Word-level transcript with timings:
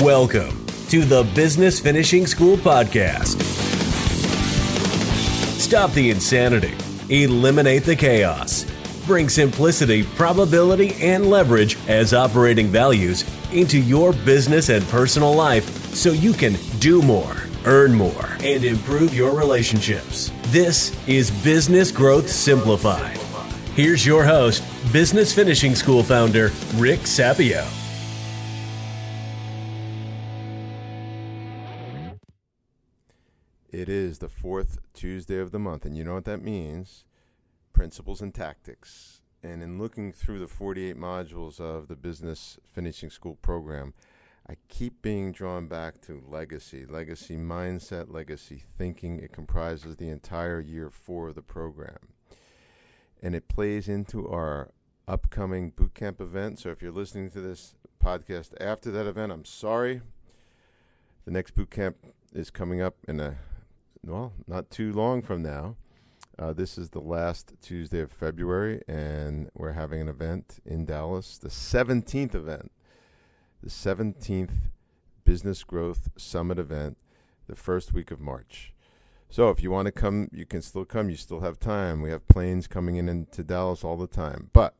Welcome 0.00 0.66
to 0.88 1.04
the 1.04 1.22
Business 1.34 1.80
Finishing 1.80 2.26
School 2.26 2.56
Podcast. 2.58 3.40
Stop 5.58 5.92
the 5.92 6.10
insanity, 6.10 6.74
eliminate 7.08 7.84
the 7.84 7.96
chaos, 7.96 8.66
bring 9.06 9.28
simplicity, 9.28 10.02
probability, 10.02 10.94
and 11.00 11.30
leverage 11.30 11.78
as 11.88 12.12
operating 12.12 12.66
values 12.66 13.24
into 13.52 13.80
your 13.80 14.12
business 14.12 14.68
and 14.68 14.84
personal 14.88 15.34
life 15.34 15.94
so 15.94 16.10
you 16.10 16.32
can 16.32 16.56
do 16.78 17.00
more, 17.00 17.34
earn 17.64 17.94
more, 17.94 18.36
and 18.42 18.64
improve 18.64 19.14
your 19.14 19.34
relationships. 19.34 20.30
This 20.48 20.94
is 21.08 21.30
Business 21.42 21.90
Growth 21.90 22.28
Simplified. 22.28 23.16
Here's 23.74 24.04
your 24.04 24.24
host, 24.24 24.62
Business 24.92 25.32
Finishing 25.32 25.74
School 25.74 26.02
founder, 26.02 26.50
Rick 26.74 27.00
Sapio. 27.00 27.66
Is 34.06 34.18
the 34.18 34.28
fourth 34.28 34.78
Tuesday 34.94 35.40
of 35.40 35.50
the 35.50 35.58
month, 35.58 35.84
and 35.84 35.96
you 35.96 36.04
know 36.04 36.14
what 36.14 36.24
that 36.26 36.40
means 36.40 37.04
principles 37.72 38.20
and 38.20 38.32
tactics. 38.32 39.20
And 39.42 39.64
in 39.64 39.78
looking 39.78 40.12
through 40.12 40.38
the 40.38 40.46
48 40.46 40.96
modules 40.96 41.60
of 41.60 41.88
the 41.88 41.96
Business 41.96 42.56
Finishing 42.72 43.10
School 43.10 43.34
program, 43.34 43.94
I 44.48 44.58
keep 44.68 45.02
being 45.02 45.32
drawn 45.32 45.66
back 45.66 46.00
to 46.02 46.22
legacy, 46.24 46.86
legacy 46.86 47.36
mindset, 47.36 48.12
legacy 48.12 48.62
thinking. 48.78 49.18
It 49.18 49.32
comprises 49.32 49.96
the 49.96 50.08
entire 50.08 50.60
year 50.60 50.88
four 50.88 51.28
of 51.28 51.34
the 51.34 51.42
program. 51.42 51.98
And 53.20 53.34
it 53.34 53.48
plays 53.48 53.88
into 53.88 54.28
our 54.28 54.70
upcoming 55.08 55.70
boot 55.70 55.94
camp 55.94 56.20
event. 56.20 56.60
So 56.60 56.70
if 56.70 56.80
you're 56.80 56.92
listening 56.92 57.30
to 57.30 57.40
this 57.40 57.74
podcast 58.00 58.52
after 58.60 58.92
that 58.92 59.06
event, 59.06 59.32
I'm 59.32 59.44
sorry. 59.44 60.00
The 61.24 61.32
next 61.32 61.56
boot 61.56 61.70
camp 61.70 61.96
is 62.32 62.50
coming 62.50 62.80
up 62.80 62.94
in 63.08 63.18
a 63.18 63.38
well, 64.06 64.32
not 64.46 64.70
too 64.70 64.92
long 64.92 65.20
from 65.22 65.42
now. 65.42 65.76
Uh, 66.38 66.52
this 66.52 66.78
is 66.78 66.90
the 66.90 67.00
last 67.00 67.54
Tuesday 67.60 68.00
of 68.00 68.12
February, 68.12 68.82
and 68.86 69.50
we're 69.54 69.72
having 69.72 70.00
an 70.00 70.08
event 70.08 70.58
in 70.64 70.84
Dallas, 70.84 71.38
the 71.38 71.48
17th 71.48 72.34
event, 72.34 72.70
the 73.62 73.70
17th 73.70 74.70
Business 75.24 75.64
Growth 75.64 76.10
Summit 76.16 76.58
event, 76.58 76.98
the 77.48 77.56
first 77.56 77.92
week 77.92 78.10
of 78.10 78.20
March. 78.20 78.72
So 79.28 79.50
if 79.50 79.62
you 79.62 79.70
want 79.70 79.86
to 79.86 79.92
come, 79.92 80.28
you 80.32 80.46
can 80.46 80.62
still 80.62 80.84
come. 80.84 81.10
You 81.10 81.16
still 81.16 81.40
have 81.40 81.58
time. 81.58 82.00
We 82.00 82.10
have 82.10 82.28
planes 82.28 82.68
coming 82.68 82.96
in 82.96 83.08
into 83.08 83.42
Dallas 83.42 83.82
all 83.82 83.96
the 83.96 84.06
time. 84.06 84.50
But 84.52 84.74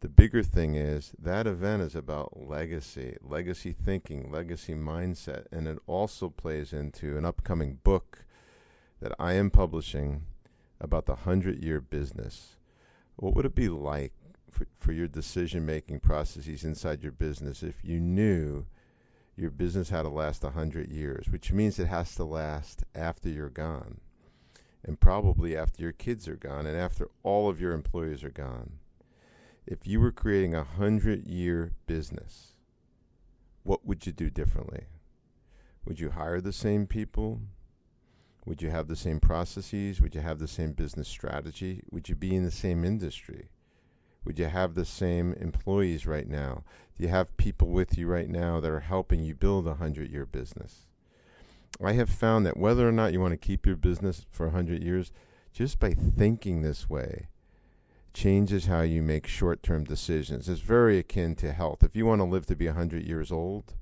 the 0.00 0.08
bigger 0.10 0.42
thing 0.42 0.74
is 0.74 1.14
that 1.18 1.46
event 1.46 1.82
is 1.82 1.96
about 1.96 2.36
legacy, 2.36 3.16
legacy 3.22 3.72
thinking, 3.72 4.30
legacy 4.30 4.74
mindset, 4.74 5.46
and 5.50 5.66
it 5.66 5.78
also 5.86 6.28
plays 6.28 6.74
into 6.74 7.16
an 7.16 7.24
upcoming 7.24 7.78
book 7.82 8.24
that 9.00 9.12
I 9.18 9.34
am 9.34 9.50
publishing 9.50 10.24
about 10.80 11.06
the 11.06 11.14
100 11.14 11.62
year 11.62 11.80
business, 11.80 12.56
what 13.16 13.34
would 13.34 13.46
it 13.46 13.54
be 13.54 13.68
like 13.68 14.12
for, 14.50 14.66
for 14.78 14.92
your 14.92 15.08
decision 15.08 15.66
making 15.66 16.00
processes 16.00 16.64
inside 16.64 17.02
your 17.02 17.12
business 17.12 17.62
if 17.62 17.84
you 17.84 18.00
knew 18.00 18.66
your 19.36 19.50
business 19.50 19.90
had 19.90 20.02
to 20.02 20.08
last 20.08 20.42
100 20.42 20.90
years, 20.90 21.28
which 21.28 21.52
means 21.52 21.78
it 21.78 21.86
has 21.86 22.14
to 22.14 22.24
last 22.24 22.84
after 22.94 23.28
you're 23.28 23.50
gone, 23.50 24.00
and 24.84 25.00
probably 25.00 25.56
after 25.56 25.82
your 25.82 25.92
kids 25.92 26.28
are 26.28 26.36
gone, 26.36 26.66
and 26.66 26.76
after 26.76 27.08
all 27.22 27.48
of 27.48 27.60
your 27.60 27.72
employees 27.72 28.22
are 28.22 28.30
gone? 28.30 28.78
If 29.66 29.86
you 29.86 29.98
were 30.00 30.12
creating 30.12 30.54
a 30.54 30.58
100 30.58 31.26
year 31.26 31.72
business, 31.86 32.52
what 33.62 33.84
would 33.84 34.06
you 34.06 34.12
do 34.12 34.30
differently? 34.30 34.84
Would 35.84 35.98
you 35.98 36.10
hire 36.10 36.40
the 36.40 36.52
same 36.52 36.86
people? 36.86 37.40
Would 38.46 38.60
you 38.60 38.70
have 38.70 38.88
the 38.88 38.96
same 38.96 39.20
processes? 39.20 40.00
Would 40.00 40.14
you 40.14 40.20
have 40.20 40.38
the 40.38 40.48
same 40.48 40.72
business 40.72 41.08
strategy? 41.08 41.82
Would 41.90 42.08
you 42.08 42.14
be 42.14 42.34
in 42.34 42.44
the 42.44 42.50
same 42.50 42.84
industry? 42.84 43.48
Would 44.24 44.38
you 44.38 44.46
have 44.46 44.74
the 44.74 44.84
same 44.84 45.32
employees 45.34 46.06
right 46.06 46.28
now? 46.28 46.62
Do 46.96 47.04
you 47.04 47.08
have 47.08 47.36
people 47.38 47.68
with 47.68 47.96
you 47.96 48.06
right 48.06 48.28
now 48.28 48.60
that 48.60 48.70
are 48.70 48.80
helping 48.80 49.22
you 49.22 49.34
build 49.34 49.66
a 49.66 49.74
hundred 49.74 50.10
year 50.10 50.26
business? 50.26 50.86
I 51.82 51.92
have 51.92 52.10
found 52.10 52.44
that 52.46 52.56
whether 52.56 52.86
or 52.88 52.92
not 52.92 53.12
you 53.12 53.20
want 53.20 53.32
to 53.32 53.48
keep 53.48 53.66
your 53.66 53.76
business 53.76 54.26
for 54.30 54.46
a 54.46 54.52
hundred 54.52 54.82
years, 54.82 55.10
just 55.52 55.80
by 55.80 55.92
thinking 55.92 56.62
this 56.62 56.88
way, 56.88 57.28
changes 58.12 58.66
how 58.66 58.82
you 58.82 59.02
make 59.02 59.26
short 59.26 59.62
term 59.62 59.84
decisions. 59.84 60.48
It's 60.48 60.60
very 60.60 60.98
akin 60.98 61.34
to 61.36 61.52
health. 61.52 61.82
If 61.82 61.96
you 61.96 62.06
want 62.06 62.20
to 62.20 62.24
live 62.24 62.46
to 62.46 62.56
be 62.56 62.66
a 62.66 62.74
hundred 62.74 63.04
years 63.04 63.32
old, 63.32 63.74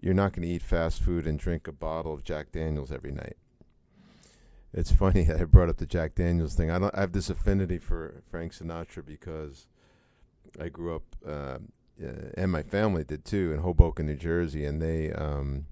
you're 0.00 0.14
not 0.14 0.34
going 0.34 0.46
to 0.46 0.54
eat 0.54 0.62
fast 0.62 1.02
food 1.02 1.26
and 1.26 1.38
drink 1.38 1.66
a 1.66 1.72
bottle 1.72 2.12
of 2.12 2.24
Jack 2.24 2.52
Daniels 2.52 2.92
every 2.92 3.10
night 3.10 3.36
it's 4.74 4.92
funny 4.92 5.22
that 5.24 5.40
I 5.40 5.44
brought 5.44 5.68
up 5.68 5.78
the 5.78 5.86
Jack 5.86 6.14
Daniels 6.14 6.54
thing. 6.54 6.70
I 6.70 6.78
don't 6.78 6.94
I 6.94 7.00
have 7.00 7.12
this 7.12 7.30
affinity 7.30 7.78
for 7.78 8.22
Frank 8.30 8.52
Sinatra 8.52 9.04
because 9.06 9.68
I 10.60 10.68
grew 10.68 10.96
up, 10.96 11.02
uh, 11.26 11.58
and 12.36 12.50
my 12.50 12.62
family 12.62 13.04
did 13.04 13.24
too, 13.24 13.52
in 13.52 13.60
Hoboken, 13.60 14.06
New 14.06 14.16
Jersey, 14.16 14.64
and 14.64 14.82
they 14.82 15.12
um, 15.12 15.66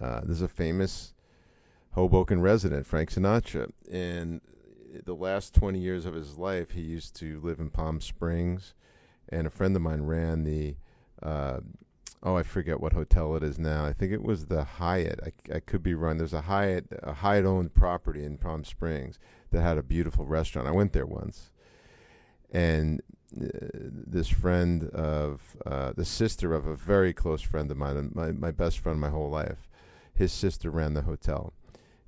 uh, 0.00 0.20
there's 0.24 0.42
a 0.42 0.48
famous 0.48 1.14
Hoboken 1.92 2.40
resident, 2.40 2.86
Frank 2.86 3.10
Sinatra, 3.10 3.70
and 3.90 4.40
the 5.04 5.14
last 5.14 5.54
20 5.54 5.78
years 5.78 6.06
of 6.06 6.14
his 6.14 6.38
life, 6.38 6.72
he 6.72 6.82
used 6.82 7.16
to 7.16 7.40
live 7.40 7.60
in 7.60 7.70
Palm 7.70 8.00
Springs, 8.00 8.74
and 9.28 9.46
a 9.46 9.50
friend 9.50 9.74
of 9.74 9.82
mine 9.82 10.02
ran 10.02 10.44
the 10.44 10.76
uh, 11.22 11.60
oh, 12.22 12.36
I 12.36 12.42
forget 12.42 12.80
what 12.80 12.92
hotel 12.92 13.34
it 13.36 13.42
is 13.42 13.58
now. 13.58 13.84
I 13.84 13.92
think 13.92 14.12
it 14.12 14.22
was 14.22 14.46
the 14.46 14.64
Hyatt. 14.64 15.20
I, 15.24 15.56
I 15.56 15.60
could 15.60 15.82
be 15.82 15.94
wrong. 15.94 16.18
There's 16.18 16.32
a 16.32 16.42
Hyatt, 16.42 16.86
a 17.02 17.14
Hyatt 17.14 17.44
owned 17.44 17.74
property 17.74 18.24
in 18.24 18.38
Palm 18.38 18.64
Springs 18.64 19.18
that 19.50 19.62
had 19.62 19.78
a 19.78 19.82
beautiful 19.82 20.24
restaurant. 20.24 20.68
I 20.68 20.72
went 20.72 20.92
there 20.92 21.06
once, 21.06 21.50
and 22.50 23.02
uh, 23.36 23.48
this 23.72 24.28
friend 24.28 24.84
of 24.90 25.56
uh, 25.66 25.92
the 25.96 26.04
sister 26.04 26.54
of 26.54 26.66
a 26.66 26.76
very 26.76 27.12
close 27.12 27.42
friend 27.42 27.70
of 27.70 27.76
mine, 27.76 28.12
my 28.14 28.30
my 28.30 28.50
best 28.50 28.78
friend 28.78 29.00
my 29.00 29.10
whole 29.10 29.30
life, 29.30 29.68
his 30.14 30.32
sister 30.32 30.70
ran 30.70 30.94
the 30.94 31.02
hotel. 31.02 31.52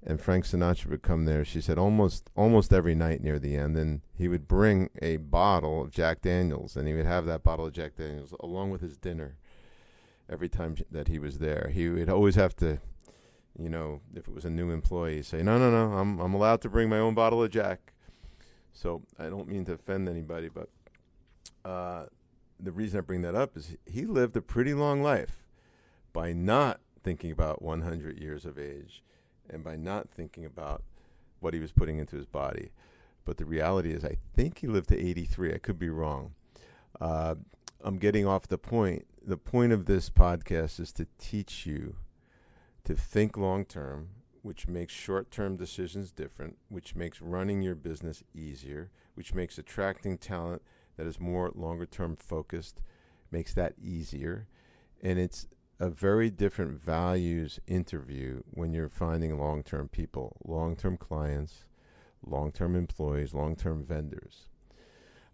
And 0.06 0.20
Frank 0.20 0.44
Sinatra 0.44 0.90
would 0.90 1.00
come 1.00 1.24
there. 1.24 1.46
She 1.46 1.62
said 1.62 1.78
almost 1.78 2.28
almost 2.36 2.74
every 2.74 2.94
night 2.94 3.22
near 3.22 3.38
the 3.38 3.56
end, 3.56 3.76
and 3.76 4.02
he 4.14 4.28
would 4.28 4.46
bring 4.46 4.90
a 5.00 5.16
bottle 5.16 5.82
of 5.82 5.90
Jack 5.90 6.20
Daniels, 6.20 6.76
and 6.76 6.86
he 6.86 6.92
would 6.92 7.06
have 7.06 7.24
that 7.24 7.42
bottle 7.42 7.66
of 7.66 7.72
Jack 7.72 7.96
Daniels 7.96 8.34
along 8.38 8.70
with 8.70 8.82
his 8.82 8.98
dinner 8.98 9.38
every 10.30 10.48
time 10.48 10.76
that 10.90 11.08
he 11.08 11.18
was 11.18 11.38
there. 11.38 11.70
He 11.72 11.88
would 11.88 12.08
always 12.08 12.34
have 12.34 12.56
to, 12.56 12.80
you 13.58 13.68
know, 13.68 14.00
if 14.14 14.28
it 14.28 14.34
was 14.34 14.44
a 14.44 14.50
new 14.50 14.70
employee, 14.70 15.22
say, 15.22 15.42
"No, 15.42 15.58
no, 15.58 15.70
no, 15.70 15.96
I'm 15.96 16.18
I'm 16.20 16.34
allowed 16.34 16.60
to 16.62 16.68
bring 16.68 16.88
my 16.88 16.98
own 16.98 17.14
bottle 17.14 17.42
of 17.42 17.50
Jack." 17.50 17.92
So 18.72 19.02
I 19.18 19.24
don't 19.24 19.48
mean 19.48 19.64
to 19.66 19.72
offend 19.74 20.08
anybody, 20.08 20.48
but 20.48 20.68
uh, 21.64 22.06
the 22.58 22.72
reason 22.72 22.98
I 22.98 23.02
bring 23.02 23.22
that 23.22 23.34
up 23.34 23.56
is 23.56 23.76
he 23.86 24.04
lived 24.04 24.36
a 24.36 24.42
pretty 24.42 24.74
long 24.74 25.02
life 25.02 25.44
by 26.12 26.32
not 26.32 26.80
thinking 27.02 27.30
about 27.30 27.62
100 27.62 28.18
years 28.18 28.44
of 28.44 28.58
age 28.58 29.02
and 29.48 29.62
by 29.62 29.76
not 29.76 30.08
thinking 30.08 30.44
about 30.44 30.82
what 31.40 31.54
he 31.54 31.60
was 31.60 31.72
putting 31.72 31.98
into 31.98 32.16
his 32.16 32.26
body. 32.26 32.70
But 33.24 33.36
the 33.36 33.44
reality 33.44 33.92
is, 33.92 34.04
I 34.04 34.16
think 34.34 34.58
he 34.58 34.66
lived 34.66 34.88
to 34.88 34.98
83. 34.98 35.54
I 35.54 35.58
could 35.58 35.78
be 35.78 35.88
wrong. 35.88 36.34
Uh, 37.00 37.36
I'm 37.82 37.98
getting 37.98 38.26
off 38.26 38.48
the 38.48 38.58
point 38.58 39.06
the 39.26 39.36
point 39.36 39.72
of 39.72 39.86
this 39.86 40.10
podcast 40.10 40.78
is 40.78 40.92
to 40.92 41.06
teach 41.18 41.66
you 41.66 41.96
to 42.84 42.94
think 42.94 43.36
long 43.36 43.64
term, 43.64 44.10
which 44.42 44.68
makes 44.68 44.92
short 44.92 45.30
term 45.30 45.56
decisions 45.56 46.12
different, 46.12 46.58
which 46.68 46.94
makes 46.94 47.22
running 47.22 47.62
your 47.62 47.74
business 47.74 48.22
easier, 48.34 48.90
which 49.14 49.34
makes 49.34 49.56
attracting 49.56 50.18
talent 50.18 50.62
that 50.96 51.06
is 51.06 51.18
more 51.18 51.50
longer 51.54 51.86
term 51.86 52.16
focused, 52.16 52.82
makes 53.30 53.54
that 53.54 53.74
easier. 53.82 54.46
And 55.02 55.18
it's 55.18 55.46
a 55.80 55.88
very 55.88 56.30
different 56.30 56.80
values 56.80 57.58
interview 57.66 58.42
when 58.50 58.72
you're 58.72 58.88
finding 58.88 59.38
long 59.38 59.62
term 59.62 59.88
people, 59.88 60.36
long 60.44 60.76
term 60.76 60.98
clients, 60.98 61.64
long 62.24 62.52
term 62.52 62.76
employees, 62.76 63.32
long 63.32 63.56
term 63.56 63.82
vendors. 63.82 64.48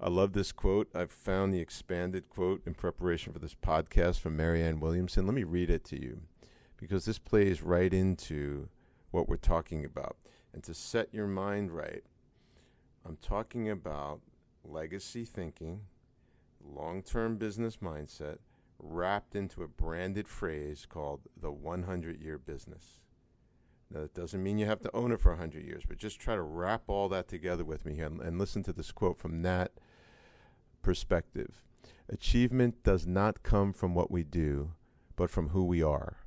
I 0.02 0.08
love 0.08 0.32
this 0.32 0.50
quote. 0.50 0.88
I've 0.94 1.12
found 1.12 1.52
the 1.52 1.60
expanded 1.60 2.30
quote 2.30 2.62
in 2.64 2.72
preparation 2.72 3.34
for 3.34 3.38
this 3.38 3.54
podcast 3.54 4.18
from 4.18 4.34
Marianne 4.34 4.80
Williamson. 4.80 5.26
Let 5.26 5.34
me 5.34 5.44
read 5.44 5.68
it 5.68 5.84
to 5.86 6.00
you 6.00 6.22
because 6.78 7.04
this 7.04 7.18
plays 7.18 7.60
right 7.60 7.92
into 7.92 8.70
what 9.10 9.28
we're 9.28 9.36
talking 9.36 9.84
about. 9.84 10.16
And 10.54 10.64
to 10.64 10.72
set 10.72 11.12
your 11.12 11.26
mind 11.26 11.70
right, 11.72 12.02
I'm 13.04 13.16
talking 13.16 13.68
about 13.68 14.20
legacy 14.64 15.26
thinking, 15.26 15.82
long 16.64 17.02
term 17.02 17.36
business 17.36 17.76
mindset, 17.76 18.38
wrapped 18.78 19.34
into 19.34 19.62
a 19.62 19.68
branded 19.68 20.26
phrase 20.26 20.86
called 20.88 21.20
the 21.38 21.52
100 21.52 22.22
year 22.22 22.38
business. 22.38 23.00
Now, 23.92 24.00
that 24.00 24.14
doesn't 24.14 24.42
mean 24.42 24.58
you 24.58 24.66
have 24.66 24.80
to 24.82 24.94
own 24.94 25.10
it 25.10 25.20
for 25.20 25.32
100 25.32 25.64
years, 25.64 25.82
but 25.86 25.98
just 25.98 26.20
try 26.20 26.36
to 26.36 26.42
wrap 26.42 26.82
all 26.86 27.08
that 27.08 27.26
together 27.26 27.64
with 27.64 27.84
me 27.84 27.98
and, 27.98 28.20
and 28.20 28.38
listen 28.38 28.62
to 28.64 28.72
this 28.72 28.92
quote 28.92 29.18
from 29.18 29.42
Nat 29.42 29.72
perspective. 30.82 31.64
Achievement 32.08 32.82
does 32.84 33.06
not 33.06 33.42
come 33.42 33.72
from 33.72 33.94
what 33.94 34.10
we 34.10 34.22
do, 34.22 34.72
but 35.16 35.30
from 35.30 35.48
who 35.48 35.64
we 35.64 35.82
are. 35.82 36.18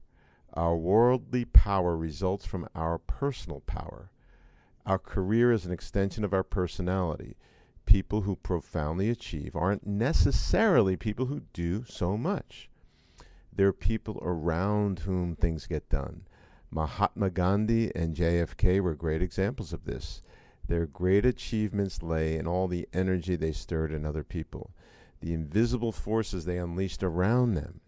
Our 0.53 0.75
worldly 0.75 1.45
power 1.45 1.97
results 1.97 2.45
from 2.45 2.67
our 2.75 2.97
personal 2.97 3.61
power. 3.61 4.11
Our 4.85 4.99
career 4.99 5.51
is 5.51 5.65
an 5.65 5.71
extension 5.71 6.23
of 6.23 6.33
our 6.33 6.43
personality. 6.43 7.37
People 7.85 8.21
who 8.21 8.35
profoundly 8.35 9.09
achieve 9.09 9.55
aren't 9.55 9.87
necessarily 9.87 10.95
people 10.95 11.25
who 11.25 11.41
do 11.53 11.85
so 11.85 12.17
much. 12.17 12.69
They're 13.55 13.73
people 13.73 14.19
around 14.21 14.99
whom 14.99 15.35
things 15.35 15.65
get 15.65 15.89
done. 15.89 16.23
Mahatma 16.73 17.29
Gandhi 17.29 17.91
and 17.95 18.15
JFK 18.15 18.81
were 18.81 18.95
great 18.95 19.21
examples 19.21 19.73
of 19.73 19.85
this. 19.85 20.23
Their 20.67 20.87
great 20.87 21.25
achievements 21.25 22.01
lay 22.01 22.35
in 22.35 22.47
all 22.47 22.67
the 22.67 22.87
energy 22.91 23.35
they 23.35 23.51
stirred 23.51 23.91
in 23.91 24.05
other 24.05 24.23
people, 24.23 24.71
the 25.21 25.33
invisible 25.33 25.91
forces 25.91 26.45
they 26.45 26.57
unleashed 26.57 27.03
around 27.03 27.53
them. 27.53 27.81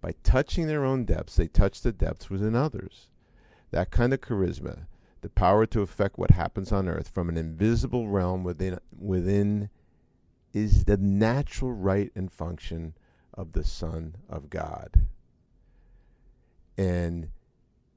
By 0.00 0.14
touching 0.22 0.66
their 0.66 0.84
own 0.84 1.04
depths, 1.04 1.36
they 1.36 1.46
touched 1.46 1.84
the 1.84 1.92
depths 1.92 2.28
within 2.28 2.54
others. 2.54 3.08
That 3.70 3.90
kind 3.90 4.12
of 4.12 4.20
charisma, 4.20 4.86
the 5.22 5.30
power 5.30 5.64
to 5.66 5.80
affect 5.80 6.18
what 6.18 6.32
happens 6.32 6.70
on 6.72 6.88
earth 6.88 7.08
from 7.08 7.28
an 7.28 7.38
invisible 7.38 8.08
realm 8.08 8.42
within 8.44 8.78
within 8.98 9.70
is 10.52 10.84
the 10.84 10.98
natural 10.98 11.72
right 11.72 12.12
and 12.14 12.30
function 12.30 12.94
of 13.32 13.52
the 13.52 13.64
Son 13.64 14.16
of 14.28 14.50
God. 14.50 15.06
And 16.76 17.30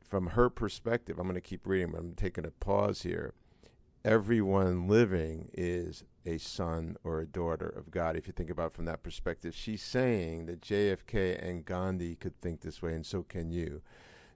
from 0.07 0.28
her 0.28 0.50
perspective, 0.50 1.18
I'm 1.18 1.25
going 1.25 1.36
to 1.36 1.42
keep 1.42 1.66
reading, 1.66 1.92
but 1.92 2.00
I'm 2.00 2.13
taking 2.13 2.46
a 2.46 2.52
pause 2.52 3.02
here. 3.02 3.34
Everyone 4.04 4.88
living 4.88 5.50
is 5.54 6.04
a 6.25 6.38
son 6.38 6.96
or 7.04 7.19
a 7.19 7.25
daughter 7.25 7.68
of 7.68 7.90
God. 7.90 8.16
If 8.16 8.28
you 8.28 8.34
think 8.34 8.52
about 8.52 8.74
from 8.74 8.86
that 8.86 9.02
perspective, 9.02 9.56
she's 9.56 9.81
saying 9.81 10.46
that 10.46 10.62
JFK 10.62 11.44
and 11.44 11.66
Gandhi 11.66 12.16
could 12.16 12.40
think 12.40 12.62
this 12.62 12.81
way, 12.81 12.94
and 12.94 13.06
so 13.06 13.24
can 13.24 13.52
you. 13.52 13.81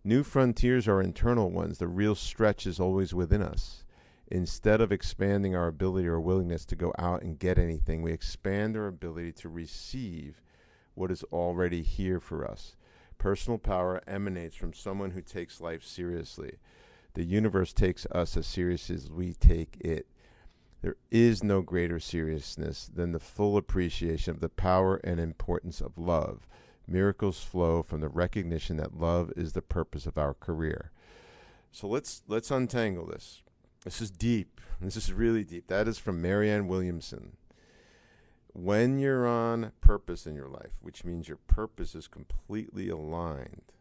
New 0.04 0.24
frontiers 0.24 0.88
are 0.88 1.01
internal 1.01 1.51
ones. 1.51 1.77
The 1.77 1.88
real 1.88 2.15
stretch 2.15 2.65
is 2.65 2.80
always 2.80 3.13
within 3.13 3.42
us. 3.42 3.83
Instead 4.31 4.81
of 4.81 4.92
expanding 4.92 5.56
our 5.56 5.68
ability 5.68 6.07
or 6.07 6.19
willingness 6.19 6.65
to 6.65 6.75
go 6.75 6.94
out 6.98 7.22
and 7.22 7.38
get 7.39 7.57
anything, 7.57 8.01
we 8.01 8.12
expand 8.12 8.77
our 8.77 8.88
ability 8.88 9.33
to 9.33 9.50
receive 9.50 10.42
what 10.94 11.12
is 11.12 11.24
already 11.31 11.81
here 11.81 12.19
for 12.19 12.45
us. 12.50 12.75
Personal 13.19 13.60
power 13.60 14.01
emanates 14.07 14.56
from 14.56 14.74
someone 14.74 15.12
who 15.12 15.21
takes 15.21 15.62
life 15.62 15.83
seriously. 15.83 16.54
The 17.13 17.25
universe 17.25 17.74
takes 17.74 18.06
us 18.07 18.36
as 18.38 18.48
serious 18.48 18.89
as 18.89 19.12
we 19.12 19.33
take 19.33 19.77
it. 19.81 20.07
There 20.81 20.95
is 21.12 21.44
no 21.44 21.62
greater 21.62 22.00
seriousness 22.00 22.89
than 22.92 23.12
the 23.12 23.19
full 23.19 23.57
appreciation 23.57 24.33
of 24.33 24.39
the 24.39 24.50
power 24.50 24.95
and 25.04 25.19
importance 25.19 25.81
of 25.81 25.98
love. 25.98 26.48
Miracles 26.88 27.44
flow 27.44 27.83
from 27.83 28.00
the 28.00 28.07
recognition 28.07 28.77
that 28.77 28.98
love 28.98 29.33
is 29.36 29.51
the 29.51 29.62
purpose 29.62 30.06
of 30.06 30.18
our 30.18 30.33
career. 30.33 30.92
So 31.72 31.88
let's 31.88 32.24
let's 32.27 32.50
untangle 32.50 33.06
this. 33.06 33.44
This 33.83 34.01
is 34.01 34.10
deep. 34.10 34.62
This 34.81 34.95
is 34.95 35.12
really 35.12 35.44
deep. 35.44 35.68
That 35.68 35.88
is 35.89 35.98
from 35.98 36.22
Marianne 36.22 36.68
Williamson. 36.68 37.36
When 38.54 38.98
you're 39.00 39.28
on 39.28 39.72
purpose 39.80 40.25
in 40.25 40.36
your 40.36 40.48
life, 40.48 40.78
which 40.81 41.06
means 41.06 41.28
your 41.28 41.38
purpose 41.38 41.94
is 41.94 42.07
completely 42.07 42.90
aligned 42.90 43.74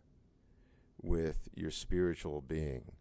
with 1.01 1.49
your 1.55 1.71
spiritual 1.71 2.43
being, 2.43 2.93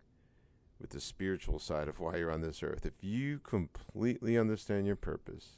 with 0.80 0.92
the 0.92 1.02
spiritual 1.02 1.60
side 1.60 1.88
of 1.88 2.00
why 2.00 2.18
you're 2.18 2.32
on 2.32 2.42
this 2.42 2.64
earth, 2.64 2.86
if 2.86 3.04
you 3.04 3.40
completely 3.40 4.38
understand 4.38 4.86
your 4.86 4.96
purpose 4.96 5.58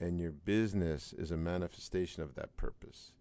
and 0.00 0.20
your 0.20 0.32
business 0.32 1.12
is 1.12 1.30
a 1.30 1.36
manifestation 1.36 2.22
of 2.22 2.34
that 2.34 2.56
purpose, 2.56 3.12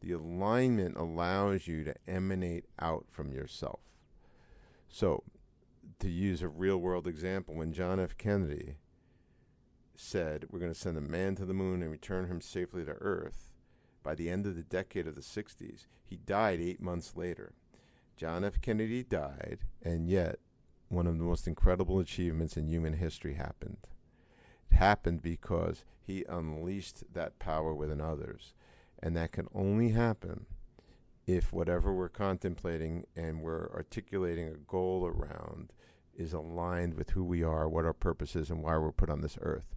the 0.00 0.12
alignment 0.12 0.96
allows 0.96 1.66
you 1.66 1.84
to 1.84 1.94
emanate 2.06 2.64
out 2.78 3.06
from 3.08 3.32
yourself. 3.32 3.80
So, 4.88 5.24
to 5.98 6.08
use 6.08 6.42
a 6.42 6.48
real 6.48 6.78
world 6.78 7.06
example, 7.06 7.54
when 7.54 7.72
John 7.72 7.98
F. 7.98 8.16
Kennedy 8.16 8.76
said, 10.00 10.46
We're 10.50 10.60
going 10.60 10.72
to 10.72 10.78
send 10.78 10.96
a 10.96 11.02
man 11.02 11.34
to 11.36 11.44
the 11.44 11.54
moon 11.54 11.82
and 11.82 11.90
return 11.90 12.26
him 12.26 12.40
safely 12.40 12.84
to 12.84 12.92
Earth 12.92 13.48
by 14.08 14.14
the 14.14 14.30
end 14.30 14.46
of 14.46 14.56
the 14.56 14.62
decade 14.62 15.06
of 15.06 15.14
the 15.14 15.20
60s, 15.20 15.86
he 16.02 16.16
died 16.16 16.60
eight 16.60 16.80
months 16.80 17.14
later. 17.14 17.52
John 18.16 18.42
F. 18.42 18.58
Kennedy 18.60 19.02
died, 19.02 19.58
and 19.82 20.08
yet 20.08 20.38
one 20.88 21.06
of 21.06 21.18
the 21.18 21.24
most 21.24 21.46
incredible 21.46 21.98
achievements 21.98 22.56
in 22.56 22.68
human 22.68 22.94
history 22.94 23.34
happened. 23.34 23.86
It 24.70 24.76
happened 24.76 25.20
because 25.20 25.84
he 26.00 26.24
unleashed 26.26 27.12
that 27.12 27.38
power 27.38 27.74
within 27.74 28.00
others. 28.00 28.54
And 29.00 29.14
that 29.16 29.32
can 29.32 29.46
only 29.54 29.90
happen 29.90 30.46
if 31.26 31.52
whatever 31.52 31.92
we're 31.92 32.08
contemplating 32.08 33.04
and 33.14 33.42
we're 33.42 33.70
articulating 33.74 34.48
a 34.48 34.52
goal 34.52 35.06
around 35.06 35.72
is 36.18 36.32
aligned 36.32 36.94
with 36.94 37.10
who 37.10 37.24
we 37.24 37.42
are, 37.42 37.68
what 37.68 37.84
our 37.84 37.92
purpose 37.92 38.36
is, 38.36 38.50
and 38.50 38.62
why 38.62 38.76
we're 38.76 38.92
put 38.92 39.08
on 39.08 39.20
this 39.20 39.38
earth. 39.40 39.74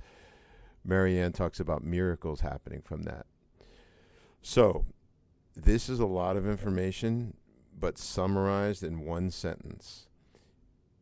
Marianne 0.84 1.32
talks 1.32 1.60
about 1.60 1.84
miracles 1.84 2.42
happening 2.42 2.82
from 2.82 3.04
that. 3.04 3.28
So, 4.42 4.86
this 5.56 5.88
is 5.88 6.00
a 6.00 6.06
lot 6.06 6.38
of 6.38 6.48
information, 6.48 7.36
but 7.78 7.98
summarized 7.98 8.84
in 8.84 9.06
one 9.06 9.30
sentence. 9.30 10.08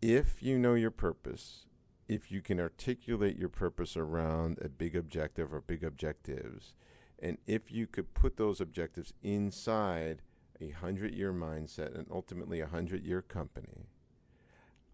If 0.02 0.44
you 0.44 0.58
know 0.60 0.74
your 0.74 0.92
purpose, 0.92 1.66
if 2.08 2.32
you 2.32 2.42
can 2.42 2.60
articulate 2.60 3.38
your 3.38 3.50
purpose 3.50 3.96
around 3.96 4.58
a 4.62 4.70
big 4.70 4.96
objective 4.96 5.54
or 5.54 5.62
big 5.62 5.84
objectives, 5.84 6.74
and 7.20 7.38
if 7.46 7.72
you 7.72 7.86
could 7.86 8.14
put 8.14 8.38
those 8.38 8.60
objectives 8.60 9.14
inside 9.22 10.22
a 10.60 10.72
hundred 10.72 11.14
year 11.14 11.32
mindset 11.32 11.98
and 11.98 12.08
ultimately 12.12 12.60
a 12.60 12.68
hundred 12.68 13.06
year 13.06 13.22
company, 13.22 13.88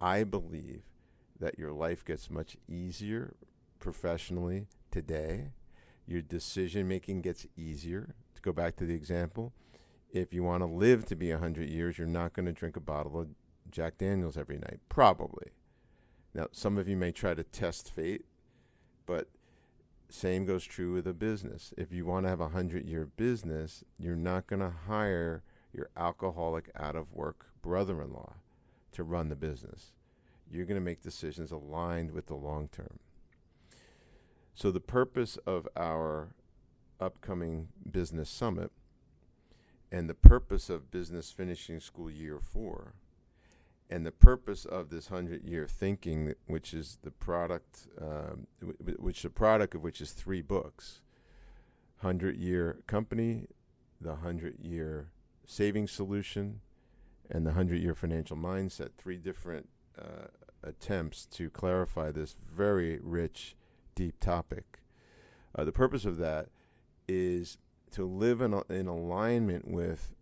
I 0.01 0.23
believe 0.23 0.83
that 1.39 1.59
your 1.59 1.71
life 1.71 2.03
gets 2.03 2.29
much 2.29 2.57
easier 2.67 3.35
professionally 3.79 4.67
today. 4.91 5.49
Your 6.07 6.21
decision 6.21 6.87
making 6.87 7.21
gets 7.21 7.45
easier. 7.57 8.15
To 8.35 8.41
go 8.41 8.51
back 8.51 8.75
to 8.77 8.85
the 8.85 8.93
example, 8.93 9.53
if 10.11 10.33
you 10.33 10.43
want 10.43 10.61
to 10.61 10.67
live 10.67 11.05
to 11.05 11.15
be 11.15 11.31
100 11.31 11.69
years, 11.69 11.97
you're 11.97 12.07
not 12.07 12.33
going 12.33 12.45
to 12.45 12.51
drink 12.51 12.75
a 12.75 12.81
bottle 12.81 13.19
of 13.19 13.29
Jack 13.71 13.97
Daniels 13.97 14.37
every 14.37 14.57
night. 14.57 14.79
Probably. 14.89 15.51
Now, 16.33 16.47
some 16.51 16.77
of 16.77 16.87
you 16.87 16.97
may 16.97 17.11
try 17.11 17.33
to 17.33 17.43
test 17.43 17.89
fate, 17.89 18.25
but 19.05 19.29
same 20.09 20.45
goes 20.45 20.65
true 20.65 20.93
with 20.93 21.07
a 21.07 21.13
business. 21.13 21.73
If 21.77 21.91
you 21.91 22.05
want 22.05 22.25
to 22.25 22.29
have 22.29 22.41
a 22.41 22.45
100 22.45 22.85
year 22.85 23.05
business, 23.05 23.83
you're 23.97 24.15
not 24.15 24.47
going 24.47 24.59
to 24.59 24.73
hire 24.87 25.43
your 25.73 25.89
alcoholic 25.97 26.69
out 26.75 26.95
of 26.95 27.13
work 27.13 27.47
brother 27.61 28.01
in 28.01 28.13
law 28.13 28.33
to 28.95 29.03
run 29.03 29.29
the 29.29 29.35
business. 29.35 29.91
You're 30.49 30.65
going 30.65 30.79
to 30.79 30.85
make 30.85 31.01
decisions 31.01 31.51
aligned 31.51 32.11
with 32.11 32.27
the 32.27 32.35
long 32.35 32.69
term. 32.69 32.99
So, 34.53 34.71
the 34.71 34.79
purpose 34.79 35.37
of 35.45 35.67
our 35.75 36.29
upcoming 36.99 37.69
business 37.89 38.29
summit 38.29 38.71
and 39.91 40.09
the 40.09 40.13
purpose 40.13 40.69
of 40.69 40.91
business 40.91 41.31
finishing 41.31 41.79
school 41.79 42.09
year 42.09 42.39
four 42.39 42.93
and 43.89 44.05
the 44.05 44.11
purpose 44.11 44.65
of 44.65 44.89
this 44.89 45.11
100 45.11 45.43
year 45.43 45.67
thinking 45.67 46.33
which 46.47 46.73
is 46.73 46.97
the 47.03 47.11
product 47.11 47.87
um, 48.01 48.47
which 48.97 49.21
the 49.21 49.29
product 49.29 49.75
of 49.75 49.83
which 49.83 50.01
is 50.01 50.11
three 50.11 50.41
books 50.41 51.01
100 51.99 52.37
year 52.37 52.79
company 52.87 53.47
the 53.99 54.09
100 54.09 54.59
year 54.59 55.09
saving 55.45 55.87
solution 55.87 56.61
and 57.29 57.45
the 57.45 57.51
100 57.51 57.81
year 57.81 57.95
financial 57.95 58.37
mindset 58.37 58.89
three 58.97 59.17
different 59.17 59.69
uh, 59.99 60.27
attempts 60.63 61.25
to 61.25 61.49
clarify 61.49 62.11
this 62.11 62.35
very 62.39 62.99
rich 63.01 63.55
deep 63.95 64.19
topic 64.19 64.79
uh, 65.57 65.63
the 65.63 65.71
purpose 65.71 66.05
of 66.05 66.17
that 66.17 66.47
is 67.07 67.57
to 67.91 68.03
live 68.03 68.41
in, 68.41 68.61
in 68.69 68.87
alignment 68.87 69.67
with 69.67 70.13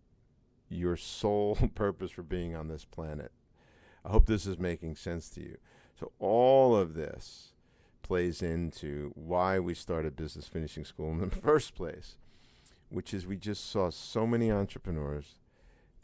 your 0.68 0.96
sole 0.96 1.56
purpose 1.74 2.10
for 2.10 2.22
being 2.22 2.54
on 2.54 2.68
this 2.68 2.84
planet 2.84 3.32
I 4.04 4.10
hope 4.10 4.26
this 4.26 4.46
is 4.46 4.58
making 4.58 4.96
sense 4.96 5.30
to 5.30 5.40
you. 5.40 5.56
So, 5.98 6.12
all 6.18 6.76
of 6.76 6.94
this 6.94 7.52
plays 8.02 8.42
into 8.42 9.12
why 9.14 9.58
we 9.58 9.72
started 9.74 10.14
Business 10.14 10.46
Finishing 10.46 10.84
School 10.84 11.10
in 11.12 11.20
the 11.20 11.36
first 11.42 11.74
place, 11.74 12.16
which 12.90 13.14
is 13.14 13.26
we 13.26 13.36
just 13.36 13.70
saw 13.70 13.90
so 13.90 14.26
many 14.26 14.52
entrepreneurs 14.52 15.36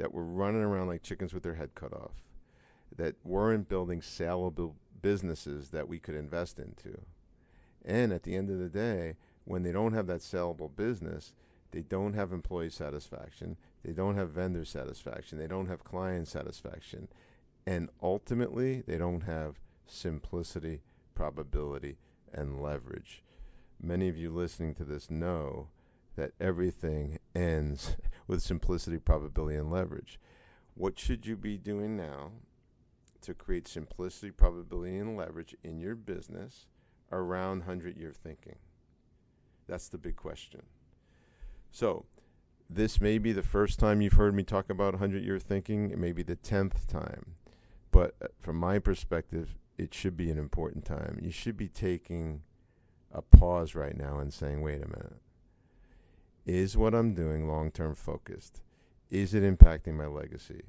that 0.00 0.12
were 0.12 0.25
running 0.25 0.62
around 0.62 0.88
like 0.88 1.02
chickens 1.02 1.33
with 1.33 1.42
their 1.42 1.54
head 1.54 1.75
cut 1.75 1.92
off, 1.92 2.25
that 2.97 3.14
weren't 3.23 3.69
building 3.69 4.02
saleable 4.02 4.75
businesses 5.00 5.71
that 5.71 5.88
we 5.88 5.99
could 5.99 6.16
invest 6.16 6.59
into. 6.59 7.02
And 7.85 8.12
at 8.12 8.25
the 8.25 8.35
end 8.35 8.50
of 8.50 8.59
the 8.59 8.69
day, 8.69 9.14
when 9.45 9.62
they 9.62 9.73
don't 9.73 9.92
have 9.92 10.09
that 10.09 10.23
saleable 10.23 10.69
business, 10.69 11.33
they 11.71 11.83
don't 11.83 12.14
have 12.14 12.33
employee 12.33 12.71
satisfaction, 12.71 13.57
they 13.85 13.92
don't 13.92 14.16
have 14.16 14.30
vendor 14.30 14.64
satisfaction, 14.64 15.38
they 15.38 15.47
don't 15.47 15.66
have 15.66 15.85
client 15.85 16.26
satisfaction 16.26 17.07
and 17.66 17.88
ultimately, 18.02 18.83
they 18.87 18.99
don't 18.99 19.23
have 19.23 19.61
simplicity, 19.87 20.80
probability, 21.14 21.99
and 22.33 22.61
leverage. 22.61 23.23
Many 23.80 24.09
of 24.09 24.16
you 24.16 24.30
listening 24.30 24.75
to 24.76 24.85
this 24.85 25.11
know 25.11 25.69
that 26.16 26.33
everything 26.40 27.19
ends 27.35 27.97
with 28.31 28.43
simplicity, 28.43 28.97
probability, 28.97 29.59
and 29.59 29.73
leverage. 29.73 30.21
What 30.75 31.01
should 31.01 31.27
you 31.27 31.37
be 31.37 31.59
doing 31.59 31.97
now 31.97 32.31
to 33.23 33.35
create 33.35 33.67
simplicity, 33.67 34.31
probability, 34.31 34.97
and 34.99 35.17
leverage 35.17 35.57
in 35.65 35.81
your 35.81 35.97
business 35.97 36.67
around 37.11 37.67
100 37.67 37.97
year 37.97 38.13
thinking? 38.13 38.55
That's 39.67 39.89
the 39.89 39.99
big 39.99 40.15
question. 40.15 40.63
So, 41.73 42.07
this 42.69 43.01
may 43.01 43.19
be 43.19 43.33
the 43.33 43.43
first 43.43 43.81
time 43.81 44.01
you've 44.01 44.13
heard 44.13 44.33
me 44.33 44.45
talk 44.45 44.71
about 44.71 44.95
100 44.95 45.25
year 45.25 45.41
thinking, 45.41 45.91
it 45.91 45.99
may 45.99 46.13
be 46.13 46.23
the 46.23 46.37
10th 46.37 46.87
time. 46.87 47.35
But 47.91 48.15
uh, 48.23 48.29
from 48.39 48.57
my 48.57 48.79
perspective, 48.79 49.57
it 49.77 49.93
should 49.93 50.17
be 50.17 50.31
an 50.31 50.39
important 50.39 50.85
time. 50.85 51.19
You 51.21 51.33
should 51.33 51.57
be 51.57 51.67
taking 51.67 52.43
a 53.11 53.23
pause 53.23 53.75
right 53.75 53.97
now 53.97 54.21
and 54.21 54.33
saying, 54.33 54.63
wait 54.63 54.85
a 54.85 54.87
minute. 54.87 55.21
Is 56.47 56.76
what 56.76 56.94
I'm 56.94 57.14
doing 57.14 57.47
long 57.47 57.70
term 57.70 57.94
focused? 57.94 58.62
Is 59.11 59.35
it 59.35 59.42
impacting 59.42 59.94
my 59.94 60.06
legacy? 60.06 60.62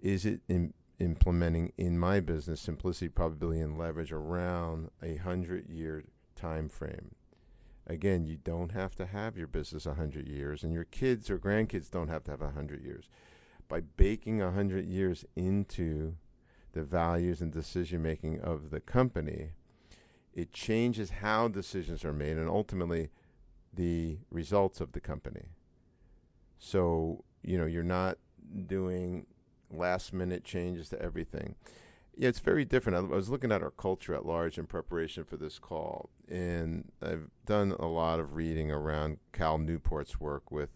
Is 0.00 0.24
it 0.24 0.40
in 0.48 0.74
implementing 0.98 1.72
in 1.76 1.98
my 1.98 2.20
business 2.20 2.60
simplicity, 2.60 3.08
probability, 3.08 3.60
and 3.60 3.76
leverage 3.78 4.12
around 4.12 4.90
a 5.02 5.16
hundred 5.16 5.68
year 5.68 6.04
time 6.36 6.68
frame? 6.68 7.14
Again, 7.86 8.24
you 8.24 8.36
don't 8.36 8.72
have 8.72 8.94
to 8.96 9.06
have 9.06 9.36
your 9.36 9.46
business 9.46 9.84
a 9.84 9.94
hundred 9.94 10.26
years, 10.26 10.62
and 10.62 10.72
your 10.72 10.84
kids 10.84 11.28
or 11.28 11.38
grandkids 11.38 11.90
don't 11.90 12.08
have 12.08 12.24
to 12.24 12.30
have 12.30 12.42
a 12.42 12.52
hundred 12.52 12.82
years. 12.82 13.08
By 13.68 13.80
baking 13.80 14.40
a 14.40 14.52
hundred 14.52 14.86
years 14.86 15.24
into 15.36 16.14
the 16.72 16.82
values 16.82 17.40
and 17.40 17.52
decision 17.52 18.02
making 18.02 18.40
of 18.40 18.70
the 18.70 18.80
company, 18.80 19.50
it 20.32 20.52
changes 20.52 21.10
how 21.10 21.48
decisions 21.48 22.04
are 22.04 22.12
made 22.12 22.36
and 22.36 22.48
ultimately 22.48 23.10
the 23.74 24.18
results 24.30 24.80
of 24.80 24.92
the 24.92 25.00
company. 25.00 25.46
So, 26.58 27.24
you 27.42 27.58
know, 27.58 27.66
you're 27.66 27.82
not 27.82 28.18
doing 28.66 29.26
last 29.70 30.12
minute 30.12 30.44
changes 30.44 30.88
to 30.90 31.00
everything. 31.00 31.56
Yeah, 32.16 32.28
it's 32.28 32.38
very 32.38 32.64
different. 32.64 32.96
I, 32.96 33.00
I 33.14 33.16
was 33.16 33.28
looking 33.28 33.50
at 33.50 33.62
our 33.62 33.72
culture 33.72 34.14
at 34.14 34.24
large 34.24 34.56
in 34.56 34.66
preparation 34.66 35.24
for 35.24 35.36
this 35.36 35.58
call, 35.58 36.10
and 36.28 36.92
I've 37.02 37.28
done 37.44 37.72
a 37.72 37.86
lot 37.86 38.20
of 38.20 38.34
reading 38.34 38.70
around 38.70 39.18
Cal 39.32 39.58
Newport's 39.58 40.20
work 40.20 40.50
with 40.50 40.70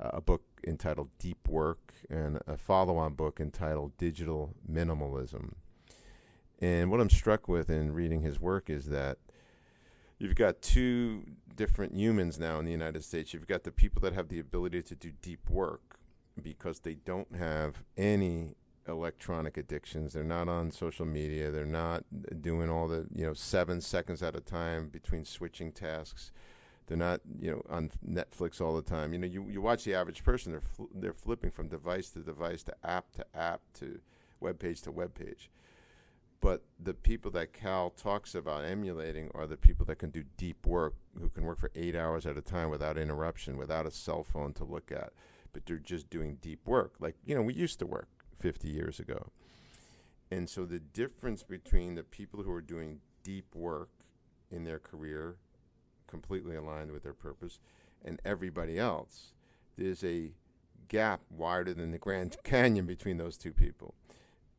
uh, 0.00 0.10
a 0.14 0.20
book 0.20 0.42
entitled 0.66 1.10
Deep 1.18 1.48
Work 1.48 1.94
and 2.10 2.40
a 2.46 2.56
follow 2.56 2.96
on 2.96 3.14
book 3.14 3.40
entitled 3.40 3.96
Digital 3.96 4.54
Minimalism. 4.70 5.52
And 6.58 6.90
what 6.90 7.00
I'm 7.00 7.10
struck 7.10 7.48
with 7.48 7.70
in 7.70 7.92
reading 7.92 8.22
his 8.22 8.40
work 8.40 8.68
is 8.68 8.86
that 8.86 9.18
you've 10.20 10.36
got 10.36 10.62
two 10.62 11.24
different 11.56 11.94
humans 11.94 12.38
now 12.38 12.58
in 12.60 12.64
the 12.64 12.70
United 12.70 13.02
States. 13.02 13.34
You've 13.34 13.48
got 13.48 13.64
the 13.64 13.72
people 13.72 14.00
that 14.02 14.12
have 14.12 14.28
the 14.28 14.38
ability 14.38 14.82
to 14.82 14.94
do 14.94 15.10
deep 15.20 15.50
work 15.50 15.98
because 16.40 16.80
they 16.80 16.94
don't 16.94 17.34
have 17.36 17.82
any 17.96 18.54
electronic 18.86 19.56
addictions. 19.56 20.12
They're 20.12 20.22
not 20.22 20.48
on 20.48 20.70
social 20.70 21.06
media. 21.06 21.50
They're 21.50 21.64
not 21.66 22.04
doing 22.40 22.70
all 22.70 22.86
the, 22.86 23.06
you 23.14 23.26
know, 23.26 23.34
seven 23.34 23.80
seconds 23.80 24.22
at 24.22 24.36
a 24.36 24.40
time 24.40 24.88
between 24.88 25.24
switching 25.24 25.72
tasks. 25.72 26.32
They're 26.86 26.96
not, 26.96 27.20
you 27.40 27.50
know, 27.50 27.62
on 27.70 27.90
Netflix 28.06 28.60
all 28.60 28.74
the 28.74 28.82
time. 28.82 29.12
You 29.12 29.20
know, 29.20 29.26
you, 29.26 29.46
you 29.48 29.60
watch 29.60 29.84
the 29.84 29.94
average 29.94 30.24
person, 30.24 30.52
they're, 30.52 30.60
fl- 30.60 30.84
they're 30.94 31.12
flipping 31.12 31.50
from 31.50 31.68
device 31.68 32.10
to 32.10 32.18
device 32.20 32.62
to 32.64 32.74
app 32.84 33.12
to 33.12 33.24
app 33.34 33.60
to 33.74 34.00
web 34.40 34.58
page 34.58 34.82
to 34.82 34.90
web 34.90 35.14
page. 35.14 35.50
But 36.40 36.62
the 36.82 36.94
people 36.94 37.30
that 37.32 37.52
Cal 37.52 37.90
talks 37.90 38.34
about 38.34 38.64
emulating 38.64 39.30
are 39.34 39.46
the 39.46 39.58
people 39.58 39.84
that 39.86 39.98
can 39.98 40.10
do 40.10 40.24
deep 40.38 40.66
work, 40.66 40.94
who 41.18 41.28
can 41.28 41.44
work 41.44 41.58
for 41.58 41.70
eight 41.74 41.94
hours 41.94 42.24
at 42.24 42.38
a 42.38 42.42
time 42.42 42.70
without 42.70 42.96
interruption, 42.96 43.58
without 43.58 43.86
a 43.86 43.90
cell 43.90 44.24
phone 44.24 44.54
to 44.54 44.64
look 44.64 44.90
at. 44.90 45.12
But 45.52 45.66
they're 45.66 45.76
just 45.76 46.08
doing 46.08 46.38
deep 46.40 46.66
work, 46.66 46.94
like 46.98 47.16
you 47.26 47.34
know 47.34 47.42
we 47.42 47.54
used 47.54 47.78
to 47.80 47.86
work 47.86 48.08
50 48.38 48.68
years 48.68 48.98
ago. 48.98 49.30
And 50.30 50.48
so 50.48 50.64
the 50.64 50.78
difference 50.78 51.42
between 51.42 51.96
the 51.96 52.04
people 52.04 52.42
who 52.42 52.52
are 52.52 52.62
doing 52.62 53.00
deep 53.22 53.54
work 53.54 53.90
in 54.50 54.64
their 54.64 54.78
career, 54.78 55.36
completely 56.06 56.56
aligned 56.56 56.92
with 56.92 57.02
their 57.02 57.12
purpose, 57.12 57.58
and 58.04 58.20
everybody 58.24 58.78
else, 58.78 59.32
there's 59.76 60.04
a 60.04 60.32
gap 60.88 61.20
wider 61.30 61.74
than 61.74 61.90
the 61.90 61.98
Grand 61.98 62.36
Canyon 62.44 62.86
between 62.86 63.18
those 63.18 63.36
two 63.36 63.52
people. 63.52 63.94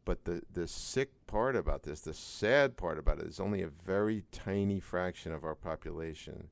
But 0.04 0.26
the, 0.26 0.42
the 0.52 0.68
sick 0.68 1.12
part 1.28 1.56
about 1.56 1.84
this, 1.84 2.02
the 2.02 2.14
sad 2.14 2.76
part 2.76 2.98
about 2.98 3.20
it, 3.20 3.28
is 3.28 3.40
only 3.40 3.62
a 3.62 3.68
very 3.68 4.24
tiny 4.32 4.80
fraction 4.80 5.32
of 5.32 5.44
our 5.44 5.56
population 5.56 6.50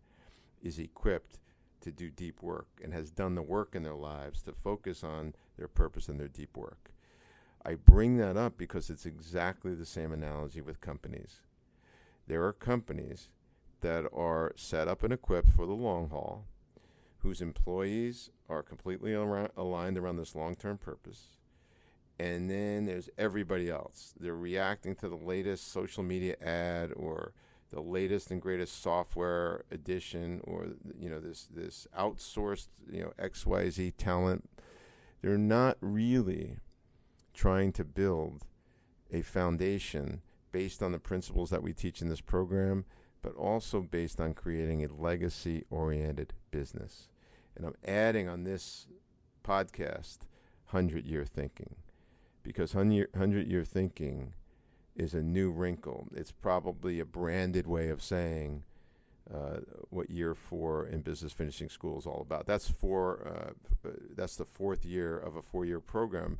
is 0.61 0.77
equipped 0.77 1.39
to 1.81 1.91
do 1.91 2.11
deep 2.11 2.43
work 2.43 2.67
and 2.83 2.93
has 2.93 3.09
done 3.09 3.35
the 3.35 3.41
work 3.41 3.73
in 3.73 3.83
their 3.83 3.95
lives 3.95 4.41
to 4.43 4.51
focus 4.51 5.03
on 5.03 5.33
their 5.57 5.67
purpose 5.67 6.07
and 6.07 6.19
their 6.19 6.27
deep 6.27 6.55
work. 6.55 6.91
I 7.65 7.75
bring 7.75 8.17
that 8.17 8.37
up 8.37 8.57
because 8.57 8.89
it's 8.89 9.05
exactly 9.05 9.73
the 9.73 9.85
same 9.85 10.11
analogy 10.11 10.61
with 10.61 10.81
companies. 10.81 11.41
There 12.27 12.43
are 12.45 12.53
companies 12.53 13.29
that 13.81 14.05
are 14.13 14.53
set 14.55 14.87
up 14.87 15.03
and 15.03 15.11
equipped 15.11 15.49
for 15.49 15.65
the 15.65 15.73
long 15.73 16.09
haul, 16.09 16.45
whose 17.19 17.41
employees 17.41 18.29
are 18.47 18.61
completely 18.61 19.13
aligned 19.13 19.97
around 19.97 20.17
this 20.17 20.35
long 20.35 20.55
term 20.55 20.77
purpose 20.77 21.38
and 22.19 22.49
then 22.49 22.85
there's 22.85 23.09
everybody 23.17 23.69
else. 23.69 24.13
They're 24.19 24.35
reacting 24.35 24.95
to 24.95 25.07
the 25.07 25.15
latest 25.15 25.71
social 25.71 26.03
media 26.03 26.35
ad 26.41 26.91
or 26.95 27.33
the 27.71 27.79
latest 27.79 28.29
and 28.29 28.41
greatest 28.41 28.81
software 28.81 29.63
edition 29.71 30.41
or 30.43 30.69
you 30.99 31.09
know 31.09 31.19
this 31.19 31.47
this 31.53 31.87
outsourced 31.97 32.67
you 32.91 33.01
know 33.01 33.13
XYZ 33.17 33.93
talent. 33.97 34.49
They're 35.21 35.37
not 35.37 35.77
really 35.79 36.57
trying 37.33 37.71
to 37.73 37.85
build 37.85 38.45
a 39.11 39.21
foundation 39.21 40.21
based 40.51 40.83
on 40.83 40.91
the 40.91 40.99
principles 40.99 41.49
that 41.51 41.63
we 41.63 41.73
teach 41.73 42.01
in 42.01 42.09
this 42.09 42.21
program, 42.21 42.85
but 43.21 43.35
also 43.35 43.81
based 43.81 44.19
on 44.19 44.33
creating 44.33 44.83
a 44.83 44.93
legacy 44.93 45.63
oriented 45.69 46.33
business. 46.51 47.07
And 47.55 47.65
I'm 47.65 47.75
adding 47.85 48.27
on 48.27 48.43
this 48.43 48.87
podcast 49.43 50.19
100 50.71 51.05
year 51.05 51.25
thinking 51.25 51.75
because 52.43 52.75
100 52.75 53.47
year 53.47 53.63
thinking 53.63 54.33
is 54.95 55.13
a 55.13 55.23
new 55.23 55.49
wrinkle. 55.49 56.07
It's 56.13 56.31
probably 56.31 56.99
a 56.99 57.05
branded 57.05 57.67
way 57.67 57.89
of 57.89 58.03
saying 58.03 58.63
uh, 59.33 59.59
what 59.89 60.09
year 60.09 60.33
four 60.33 60.85
in 60.85 61.01
business 61.01 61.31
finishing 61.31 61.69
school 61.69 61.97
is 61.99 62.05
all 62.05 62.21
about. 62.21 62.45
That's 62.45 62.69
four. 62.69 63.55
Uh, 63.85 63.89
that's 64.15 64.35
the 64.35 64.45
fourth 64.45 64.85
year 64.85 65.17
of 65.17 65.35
a 65.35 65.41
four-year 65.41 65.79
program. 65.79 66.39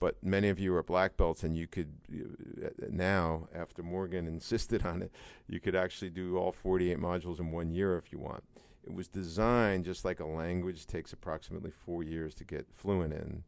But 0.00 0.16
many 0.22 0.48
of 0.48 0.58
you 0.58 0.74
are 0.74 0.82
black 0.82 1.16
belts, 1.16 1.44
and 1.44 1.56
you 1.56 1.66
could 1.66 1.92
uh, 2.12 2.68
now, 2.90 3.48
after 3.54 3.82
Morgan 3.82 4.26
insisted 4.36 4.84
on 4.84 5.02
it, 5.02 5.12
you 5.46 5.60
could 5.60 5.76
actually 5.76 6.10
do 6.10 6.36
all 6.36 6.52
48 6.52 6.98
modules 6.98 7.38
in 7.38 7.52
one 7.52 7.70
year 7.70 7.96
if 7.96 8.10
you 8.10 8.18
want. 8.18 8.42
It 8.84 8.92
was 8.92 9.08
designed 9.08 9.84
just 9.84 10.04
like 10.04 10.20
a 10.20 10.26
language 10.26 10.86
takes 10.86 11.12
approximately 11.12 11.70
four 11.70 12.02
years 12.02 12.34
to 12.34 12.44
get 12.44 12.66
fluent 12.74 13.14
in 13.14 13.44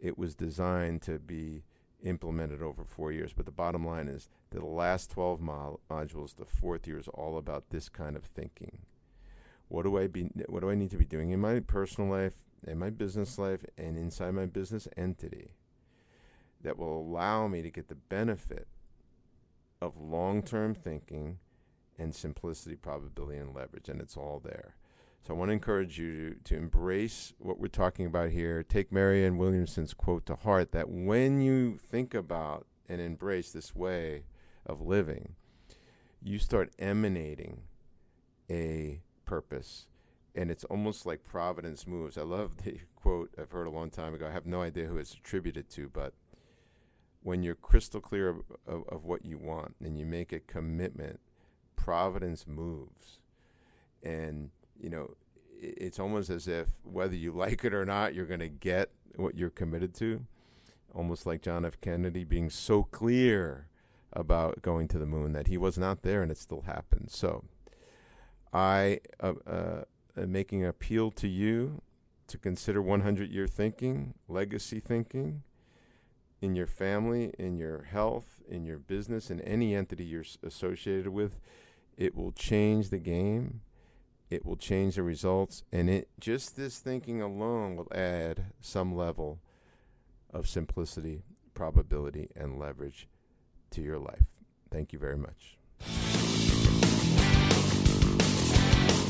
it 0.00 0.18
was 0.18 0.34
designed 0.34 1.02
to 1.02 1.18
be 1.18 1.62
implemented 2.02 2.62
over 2.62 2.84
four 2.84 3.12
years. 3.12 3.32
But 3.32 3.46
the 3.46 3.52
bottom 3.52 3.86
line 3.86 4.08
is 4.08 4.28
the 4.50 4.64
last 4.64 5.10
12 5.10 5.40
mo- 5.40 5.80
modules, 5.90 6.36
the 6.36 6.44
fourth 6.44 6.86
year, 6.86 6.98
is 6.98 7.08
all 7.08 7.38
about 7.38 7.70
this 7.70 7.88
kind 7.88 8.16
of 8.16 8.24
thinking. 8.24 8.78
What 9.68 9.82
do 9.82 9.98
I 9.98 10.06
be? 10.06 10.30
What 10.46 10.60
do 10.60 10.70
I 10.70 10.76
need 10.76 10.90
to 10.92 10.96
be 10.96 11.04
doing 11.04 11.30
in 11.30 11.40
my 11.40 11.60
personal 11.60 12.08
life, 12.10 12.34
in 12.66 12.78
my 12.78 12.90
business 12.90 13.38
life, 13.38 13.64
and 13.76 13.98
inside 13.98 14.32
my 14.32 14.46
business 14.46 14.86
entity 14.96 15.50
that 16.62 16.78
will 16.78 17.00
allow 17.00 17.48
me 17.48 17.62
to 17.62 17.70
get 17.70 17.88
the 17.88 17.94
benefit 17.94 18.68
of 19.80 19.96
long-term 19.98 20.74
thinking 20.74 21.38
and 21.98 22.14
simplicity, 22.14 22.76
probability, 22.76 23.38
and 23.38 23.54
leverage, 23.54 23.88
and 23.88 24.00
it's 24.00 24.16
all 24.16 24.40
there. 24.42 24.74
So 25.26 25.34
I 25.34 25.38
want 25.38 25.48
to 25.48 25.54
encourage 25.54 25.98
you 25.98 26.30
to, 26.30 26.36
to 26.44 26.56
embrace 26.56 27.32
what 27.38 27.58
we're 27.58 27.66
talking 27.66 28.06
about 28.06 28.30
here. 28.30 28.62
Take 28.62 28.92
Marianne 28.92 29.38
Williamson's 29.38 29.92
quote 29.92 30.24
to 30.26 30.36
heart 30.36 30.70
that 30.70 30.88
when 30.88 31.40
you 31.40 31.78
think 31.78 32.14
about 32.14 32.64
and 32.88 33.00
embrace 33.00 33.50
this 33.50 33.74
way 33.74 34.22
of 34.64 34.80
living, 34.80 35.34
you 36.22 36.38
start 36.38 36.72
emanating 36.78 37.62
a 38.48 39.00
purpose. 39.24 39.88
And 40.36 40.48
it's 40.48 40.62
almost 40.62 41.06
like 41.06 41.24
Providence 41.24 41.88
moves. 41.88 42.16
I 42.16 42.22
love 42.22 42.58
the 42.62 42.78
quote 42.94 43.34
I've 43.36 43.50
heard 43.50 43.66
a 43.66 43.70
long 43.70 43.90
time 43.90 44.14
ago. 44.14 44.28
I 44.28 44.32
have 44.32 44.46
no 44.46 44.62
idea 44.62 44.86
who 44.86 44.96
it's 44.96 45.14
attributed 45.14 45.68
to, 45.70 45.88
but 45.88 46.14
when 47.24 47.42
you're 47.42 47.56
crystal 47.56 48.00
clear 48.00 48.28
of, 48.28 48.36
of, 48.64 48.84
of 48.90 49.04
what 49.04 49.24
you 49.24 49.38
want 49.38 49.74
and 49.82 49.98
you 49.98 50.06
make 50.06 50.30
a 50.30 50.38
commitment, 50.38 51.18
Providence 51.74 52.46
moves. 52.46 53.18
And 54.04 54.50
you 54.80 54.90
know, 54.90 55.14
it's 55.58 55.98
almost 55.98 56.30
as 56.30 56.48
if 56.48 56.68
whether 56.84 57.14
you 57.14 57.32
like 57.36 57.64
it 57.64 57.74
or 57.74 57.84
not, 57.84 58.14
you're 58.14 58.26
going 58.26 58.40
to 58.40 58.48
get 58.48 58.90
what 59.16 59.36
you're 59.36 59.50
committed 59.50 59.94
to. 59.94 60.24
Almost 60.94 61.26
like 61.26 61.42
John 61.42 61.64
F. 61.64 61.80
Kennedy 61.80 62.24
being 62.24 62.48
so 62.48 62.82
clear 62.82 63.68
about 64.12 64.62
going 64.62 64.88
to 64.88 64.98
the 64.98 65.06
moon 65.06 65.32
that 65.32 65.46
he 65.46 65.58
was 65.58 65.76
not 65.76 66.02
there 66.02 66.22
and 66.22 66.30
it 66.30 66.38
still 66.38 66.62
happened. 66.62 67.10
So 67.10 67.44
I 68.52 69.00
uh, 69.20 69.34
uh, 69.46 69.82
uh, 70.16 70.26
making 70.26 70.62
an 70.62 70.70
appeal 70.70 71.10
to 71.12 71.28
you 71.28 71.82
to 72.28 72.38
consider 72.38 72.80
100 72.80 73.30
year 73.30 73.46
thinking, 73.46 74.14
legacy 74.28 74.80
thinking 74.80 75.42
in 76.40 76.54
your 76.54 76.66
family, 76.66 77.32
in 77.38 77.58
your 77.58 77.82
health, 77.82 78.42
in 78.48 78.64
your 78.64 78.78
business, 78.78 79.30
in 79.30 79.40
any 79.42 79.74
entity 79.74 80.04
you're 80.04 80.24
associated 80.42 81.08
with. 81.08 81.38
It 81.96 82.14
will 82.14 82.32
change 82.32 82.90
the 82.90 82.98
game. 82.98 83.60
It 84.28 84.44
will 84.44 84.56
change 84.56 84.96
the 84.96 85.02
results. 85.02 85.62
And 85.72 85.88
it 85.88 86.08
just 86.18 86.56
this 86.56 86.78
thinking 86.78 87.22
alone 87.22 87.76
will 87.76 87.88
add 87.92 88.46
some 88.60 88.96
level 88.96 89.38
of 90.32 90.48
simplicity, 90.48 91.22
probability, 91.54 92.28
and 92.36 92.58
leverage 92.58 93.08
to 93.70 93.82
your 93.82 93.98
life. 93.98 94.26
Thank 94.70 94.92
you 94.92 94.98
very 94.98 95.16
much. 95.16 95.56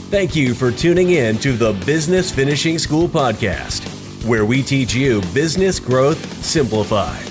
Thank 0.08 0.36
you 0.36 0.54
for 0.54 0.70
tuning 0.70 1.10
in 1.10 1.36
to 1.38 1.52
the 1.52 1.72
Business 1.84 2.30
Finishing 2.30 2.78
School 2.78 3.08
podcast, 3.08 3.84
where 4.24 4.44
we 4.44 4.62
teach 4.62 4.94
you 4.94 5.20
business 5.34 5.80
growth 5.80 6.44
simplified. 6.44 7.24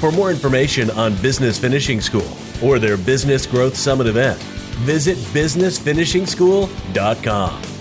For 0.00 0.10
more 0.10 0.30
information 0.30 0.90
on 0.90 1.14
Business 1.22 1.58
Finishing 1.58 2.00
School 2.00 2.28
or 2.62 2.78
their 2.78 2.96
Business 2.96 3.46
Growth 3.46 3.76
Summit 3.76 4.08
event, 4.08 4.42
visit 4.84 5.16
businessfinishingschool.com. 5.32 7.75